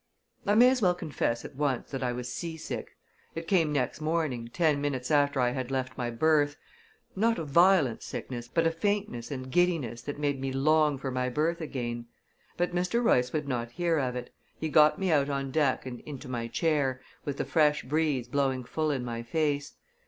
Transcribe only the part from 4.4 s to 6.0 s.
ten minutes after I had left